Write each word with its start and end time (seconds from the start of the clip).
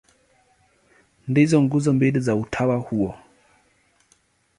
Ndizo 1.27 1.61
nguzo 1.61 1.93
mbili 1.93 2.19
za 2.19 2.35
utawa 2.35 2.75
huo. 2.77 3.15